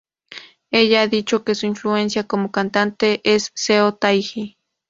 Ella 0.71 1.03
ha 1.03 1.07
dicho 1.07 1.43
que 1.43 1.53
su 1.53 1.67
influencia 1.67 2.23
como 2.25 2.49
cantantes 2.49 3.19
es 3.23 3.51
Seo 3.53 3.93
Taiji. 3.93 4.57